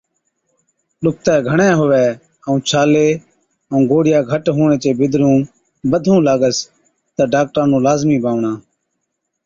ڏُکتَي 1.03 1.35
گھڻَي 1.49 1.69
هُوَي 1.79 2.03
ائُون 2.45 2.59
ڇالي 2.69 3.07
ائُون 3.69 3.81
گوڙهِيا 3.89 4.19
گھٽ 4.31 4.43
هُوچي 4.55 4.77
چي 4.83 4.91
بِدرُون 4.99 5.39
بڌُون 5.91 6.19
لاگس 6.27 6.57
تہ 7.15 7.23
ڊاڪٽرا 7.31 7.63
نُون 7.69 7.81
لازمِي 7.85 8.17
بانوَڻا، 8.23 8.53